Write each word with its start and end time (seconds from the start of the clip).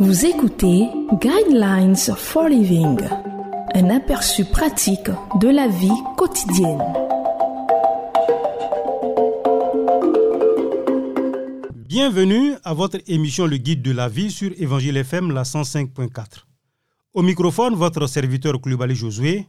Vous 0.00 0.24
écoutez 0.24 0.88
Guidelines 1.20 1.96
for 1.96 2.48
Living, 2.48 3.00
un 3.74 3.90
aperçu 3.90 4.44
pratique 4.44 5.10
de 5.40 5.48
la 5.48 5.66
vie 5.66 5.90
quotidienne. 6.16 6.80
Bienvenue 11.74 12.54
à 12.62 12.74
votre 12.74 12.98
émission 13.08 13.46
Le 13.46 13.56
Guide 13.56 13.82
de 13.82 13.90
la 13.90 14.08
vie 14.08 14.30
sur 14.30 14.52
Évangile 14.58 14.98
FM 14.98 15.32
la 15.32 15.42
105.4. 15.42 16.44
Au 17.14 17.22
microphone, 17.22 17.74
votre 17.74 18.06
serviteur 18.06 18.60
Koulibaly 18.60 18.94
Josué 18.94 19.48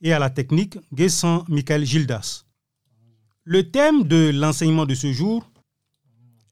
et 0.00 0.12
à 0.12 0.20
la 0.20 0.30
technique, 0.30 0.78
Guessant 0.94 1.42
Michael 1.48 1.84
Gildas. 1.84 2.44
Le 3.42 3.68
thème 3.68 4.04
de 4.04 4.30
l'enseignement 4.32 4.86
de 4.86 4.94
ce 4.94 5.12
jour 5.12 5.50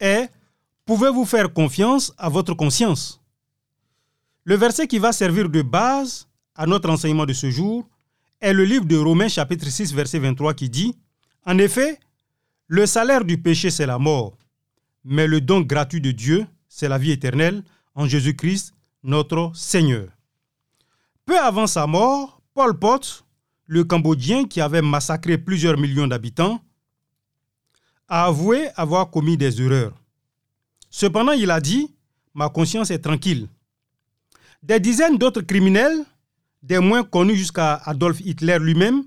est 0.00 0.30
Pouvez-vous 0.84 1.24
faire 1.24 1.52
confiance 1.52 2.12
à 2.18 2.28
votre 2.28 2.54
conscience? 2.54 3.20
Le 4.48 4.54
verset 4.54 4.86
qui 4.86 5.00
va 5.00 5.12
servir 5.12 5.48
de 5.48 5.60
base 5.60 6.28
à 6.54 6.66
notre 6.66 6.88
enseignement 6.88 7.26
de 7.26 7.32
ce 7.32 7.50
jour 7.50 7.84
est 8.40 8.52
le 8.52 8.62
livre 8.64 8.84
de 8.84 8.96
Romains 8.96 9.26
chapitre 9.26 9.66
6 9.66 9.92
verset 9.92 10.20
23 10.20 10.54
qui 10.54 10.70
dit 10.70 10.94
En 11.44 11.58
effet, 11.58 11.98
le 12.68 12.86
salaire 12.86 13.24
du 13.24 13.38
péché 13.38 13.70
c'est 13.70 13.86
la 13.86 13.98
mort, 13.98 14.38
mais 15.02 15.26
le 15.26 15.40
don 15.40 15.62
gratuit 15.62 16.00
de 16.00 16.12
Dieu 16.12 16.46
c'est 16.68 16.88
la 16.88 16.96
vie 16.96 17.10
éternelle 17.10 17.64
en 17.96 18.06
Jésus-Christ 18.06 18.72
notre 19.02 19.50
Seigneur. 19.52 20.10
Peu 21.24 21.40
avant 21.40 21.66
sa 21.66 21.88
mort, 21.88 22.40
Paul 22.54 22.78
Pot, 22.78 23.24
le 23.64 23.82
Cambodgien 23.82 24.44
qui 24.44 24.60
avait 24.60 24.80
massacré 24.80 25.38
plusieurs 25.38 25.76
millions 25.76 26.06
d'habitants, 26.06 26.60
a 28.06 28.26
avoué 28.26 28.68
avoir 28.76 29.10
commis 29.10 29.36
des 29.36 29.60
erreurs. 29.60 30.00
Cependant, 30.88 31.32
il 31.32 31.50
a 31.50 31.60
dit, 31.60 31.92
ma 32.32 32.48
conscience 32.48 32.92
est 32.92 33.00
tranquille. 33.00 33.48
Des 34.66 34.80
dizaines 34.80 35.16
d'autres 35.16 35.42
criminels, 35.42 36.04
des 36.60 36.80
moins 36.80 37.04
connus 37.04 37.36
jusqu'à 37.36 37.74
Adolf 37.84 38.18
Hitler 38.18 38.58
lui-même, 38.58 39.04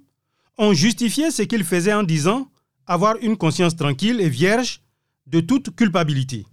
ont 0.58 0.72
justifié 0.72 1.32
ce 1.32 1.42
qu'il 1.42 1.66
faisait 1.66 1.94
en 1.94 2.04
disant 2.04 2.50
avoir 2.88 3.18
une 3.18 3.36
conscience 3.36 3.76
tranquille 3.76 4.22
et 4.22 4.30
vierge 4.30 4.82
de 5.28 5.42
toute 5.42 5.76
culpabilité. 5.76 6.46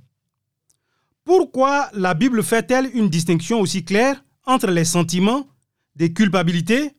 Pourquoi 1.24 1.88
la 1.92 2.14
Bible 2.14 2.42
fait-elle 2.42 2.90
une 2.94 3.08
distinction 3.08 3.60
aussi 3.60 3.84
claire 3.84 4.24
entre 4.44 4.72
les 4.72 4.84
sentiments 4.84 5.46
de 5.94 6.08
culpabilité 6.08 6.90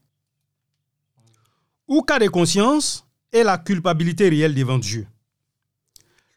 ou 1.89 2.03
cas 2.03 2.19
de 2.19 2.29
conscience 2.29 3.05
et 3.33 3.43
la 3.43 3.57
culpabilité 3.57 4.29
réelle 4.29 4.55
devant 4.55 4.77
Dieu? 4.77 5.07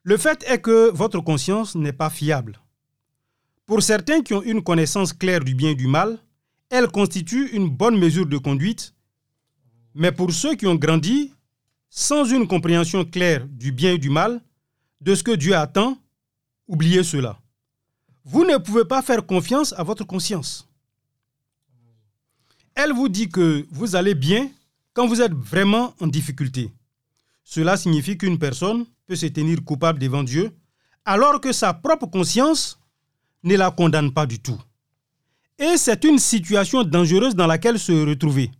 Le 0.03 0.17
fait 0.17 0.43
est 0.49 0.61
que 0.61 0.91
votre 0.91 1.21
conscience 1.21 1.77
n'est 1.77 1.93
pas 1.93 2.11
fiable. 2.11 2.59
Pour 3.71 3.85
certains 3.85 4.21
qui 4.21 4.35
ont 4.35 4.43
une 4.43 4.65
connaissance 4.65 5.13
claire 5.13 5.45
du 5.45 5.55
bien 5.55 5.71
et 5.71 5.75
du 5.77 5.87
mal, 5.87 6.19
elle 6.71 6.89
constitue 6.89 7.51
une 7.53 7.69
bonne 7.69 7.97
mesure 7.97 8.27
de 8.27 8.37
conduite, 8.37 8.93
mais 9.95 10.11
pour 10.11 10.33
ceux 10.33 10.57
qui 10.57 10.67
ont 10.67 10.75
grandi 10.75 11.33
sans 11.89 12.25
une 12.25 12.49
compréhension 12.49 13.05
claire 13.05 13.47
du 13.47 13.71
bien 13.71 13.93
et 13.93 13.99
du 13.99 14.11
mal, 14.11 14.41
de 15.01 15.15
ce 15.15 15.23
que 15.23 15.31
Dieu 15.37 15.55
attend, 15.55 15.97
oubliez 16.67 17.05
cela. 17.05 17.39
Vous 18.25 18.45
ne 18.45 18.57
pouvez 18.57 18.85
pas 18.85 19.03
faire 19.03 19.25
confiance 19.25 19.73
à 19.75 19.84
votre 19.84 20.03
conscience. 20.03 20.69
Elle 22.75 22.93
vous 22.93 23.09
dit 23.09 23.29
que 23.29 23.69
vous 23.71 23.95
allez 23.95 24.17
bien 24.17 24.51
quand 24.95 25.07
vous 25.07 25.23
êtes 25.23 25.33
vraiment 25.33 25.95
en 26.01 26.09
difficulté. 26.09 26.73
Cela 27.45 27.77
signifie 27.77 28.19
qu'une 28.19 28.37
personne 28.41 28.84
peut 29.07 29.15
se 29.15 29.27
tenir 29.27 29.62
coupable 29.62 30.01
devant 30.01 30.25
Dieu, 30.25 30.51
alors 31.05 31.41
que 31.41 31.53
sa 31.53 31.73
propre 31.73 32.07
conscience 32.07 32.80
ne 33.43 33.56
la 33.56 33.71
condamne 33.71 34.12
pas 34.12 34.27
du 34.27 34.41
tout. 34.41 34.61
Et 35.59 35.77
c'est 35.77 36.05
une 36.05 36.19
situation 36.19 36.83
dangereuse 36.84 37.34
dans 37.34 37.47
laquelle 37.47 37.78
se 37.78 37.93
retrouver. 37.93 38.51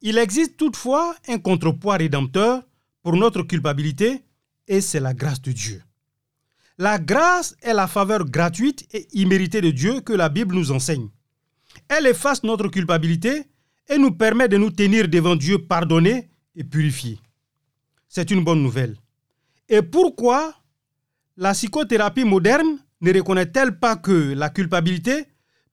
Il 0.00 0.18
existe 0.18 0.56
toutefois 0.56 1.14
un 1.28 1.38
contrepoids 1.38 1.96
rédempteur 1.96 2.62
pour 3.02 3.16
notre 3.16 3.42
culpabilité, 3.42 4.22
et 4.66 4.80
c'est 4.80 5.00
la 5.00 5.14
grâce 5.14 5.40
de 5.42 5.52
Dieu. 5.52 5.82
La 6.76 6.98
grâce 6.98 7.56
est 7.62 7.74
la 7.74 7.88
faveur 7.88 8.24
gratuite 8.24 8.86
et 8.92 9.08
imméritée 9.12 9.60
de 9.60 9.70
Dieu 9.70 10.00
que 10.00 10.12
la 10.12 10.28
Bible 10.28 10.54
nous 10.54 10.70
enseigne. 10.70 11.08
Elle 11.88 12.06
efface 12.06 12.44
notre 12.44 12.68
culpabilité 12.68 13.44
et 13.88 13.98
nous 13.98 14.12
permet 14.12 14.48
de 14.48 14.56
nous 14.56 14.70
tenir 14.70 15.08
devant 15.08 15.34
Dieu 15.34 15.58
pardonné 15.58 16.28
et 16.54 16.64
purifié. 16.64 17.18
C'est 18.08 18.30
une 18.30 18.44
bonne 18.44 18.62
nouvelle. 18.62 18.96
Et 19.68 19.82
pourquoi 19.82 20.54
la 21.36 21.52
psychothérapie 21.52 22.24
moderne 22.24 22.78
ne 23.00 23.12
reconnaît-elle 23.12 23.78
pas 23.78 23.96
que 23.96 24.32
la 24.34 24.50
culpabilité 24.50 25.26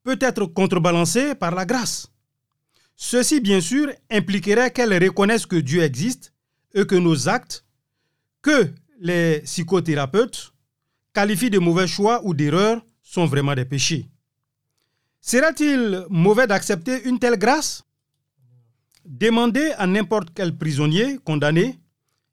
peut 0.04 0.18
être 0.22 0.46
contrebalancée 0.46 1.36
par 1.36 1.54
la 1.56 1.66
grâce? 1.66 2.12
Ceci, 2.96 3.42
bien 3.42 3.60
sûr, 3.60 3.92
impliquerait 4.10 4.72
qu'elle 4.72 4.94
reconnaisse 5.04 5.46
que 5.46 5.58
Dieu 5.58 5.82
existe 5.82 6.34
et 6.74 6.86
que 6.86 6.96
nos 6.96 7.28
actes, 7.28 7.66
que 8.42 8.72
les 9.00 9.40
psychothérapeutes 9.42 10.54
qualifient 11.14 11.50
de 11.50 11.60
mauvais 11.60 11.88
choix 11.88 12.22
ou 12.24 12.34
d'erreurs, 12.34 12.82
sont 13.02 13.26
vraiment 13.26 13.56
des 13.56 13.66
péchés. 13.66 14.10
Sera-t-il 15.22 16.06
mauvais 16.10 16.48
d'accepter 16.48 17.04
une 17.08 17.20
telle 17.20 17.38
grâce? 17.38 17.84
Demandez 19.06 19.72
à 19.78 19.88
n'importe 19.88 20.30
quel 20.34 20.58
prisonnier 20.58 21.20
condamné 21.24 21.80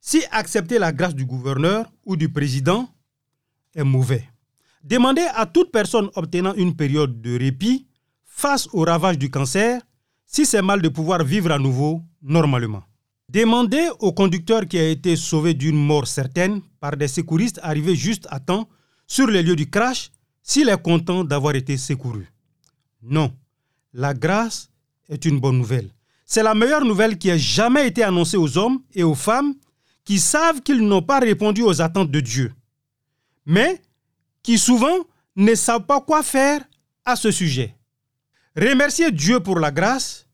si 0.00 0.22
accepter 0.30 0.78
la 0.78 0.92
grâce 0.92 1.14
du 1.14 1.24
gouverneur 1.24 1.91
ou 2.04 2.16
du 2.16 2.28
président 2.28 2.88
est 3.74 3.84
mauvais. 3.84 4.31
Demandez 4.84 5.26
à 5.34 5.47
toute 5.47 5.70
personne 5.70 6.10
obtenant 6.16 6.54
une 6.54 6.75
période 6.75 7.20
de 7.20 7.38
répit 7.38 7.87
face 8.25 8.69
au 8.72 8.81
ravage 8.82 9.19
du 9.19 9.31
cancer 9.31 9.81
si 10.26 10.44
c'est 10.44 10.62
mal 10.62 10.82
de 10.82 10.88
pouvoir 10.88 11.22
vivre 11.25 11.53
à 11.53 11.59
nouveau 11.59 12.03
normalement. 12.22 12.82
Demandez 13.28 13.88
au 14.00 14.12
conducteur 14.12 14.66
qui 14.66 14.78
a 14.78 14.88
été 14.88 15.15
sauvé 15.15 15.54
d'une 15.54 15.76
mort 15.76 16.06
certaine 16.06 16.60
par 16.81 16.97
des 16.97 17.09
secouristes 17.09 17.60
arrivés 17.62 17.94
juste 17.94 18.26
à 18.31 18.41
temps 18.41 18.69
sur 19.06 19.28
les 19.28 19.42
lieux 19.42 19.56
du 19.56 19.71
crash 19.71 20.10
s'il 20.42 20.69
est 20.69 20.82
content 20.82 21.22
d'avoir 21.22 21.54
été 21.54 21.76
secouru. 21.76 22.26
Non, 23.03 23.32
la 23.92 24.15
grâce 24.15 24.69
est 25.09 25.25
une 25.25 25.38
bonne 25.38 25.59
nouvelle. 25.59 25.91
C'est 26.26 26.42
la 26.42 26.54
meilleure 26.54 26.84
nouvelle 26.84 27.19
qui 27.19 27.28
ait 27.28 27.38
jamais 27.38 27.87
été 27.87 28.03
annoncée 28.03 28.37
aux 28.37 28.59
hommes 28.59 28.81
et 28.94 29.04
aux 29.04 29.15
femmes 29.15 29.54
qui 30.04 30.19
savent 30.19 30.62
qu'ils 30.62 30.81
n'ont 30.81 31.03
pas 31.03 31.21
répondu 31.21 31.62
aux 31.62 31.81
attentes 31.81 32.10
de 32.10 32.21
Dieu, 32.21 32.53
mais 33.47 33.81
qui 34.42 34.58
souvent 34.58 34.98
ne 35.36 35.54
savent 35.54 35.86
pas 35.86 36.00
quoi 36.00 36.22
faire 36.22 36.62
à 37.04 37.16
ce 37.16 37.30
sujet. 37.30 37.75
Remerciez 38.56 39.10
Dieu 39.10 39.41
pour 39.41 39.58
la 39.58 39.70
grâce 39.70 40.26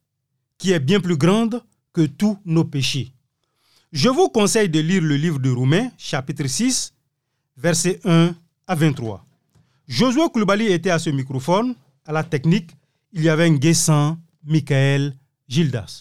qui 0.56 0.72
est 0.72 0.80
bien 0.80 1.00
plus 1.00 1.16
grande 1.16 1.62
que 1.92 2.06
tous 2.06 2.38
nos 2.44 2.64
péchés. 2.64 3.12
Je 3.92 4.08
vous 4.08 4.28
conseille 4.28 4.69
de 4.69 4.80
lire 4.80 5.02
le 5.02 5.16
livre 5.16 5.38
de 5.38 5.50
Romains, 5.50 5.91
chapitre 5.96 6.46
6, 6.46 6.92
versets 7.56 8.00
1 8.04 8.34
à 8.66 8.74
23. 8.74 9.24
Josué 9.86 10.22
Koulibaly 10.32 10.66
était 10.66 10.90
à 10.90 10.98
ce 10.98 11.10
microphone, 11.10 11.75
à 12.04 12.12
la 12.12 12.22
technique. 12.22 12.70
Il 13.12 13.22
y 13.22 13.28
avait 13.30 13.48
Nguessan, 13.48 14.19
Michael, 14.44 15.14
Gildas. 15.48 16.00